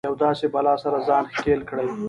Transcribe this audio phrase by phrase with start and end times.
[0.05, 1.87] له يوې داسې بلا سره ځان ښکېل کړي.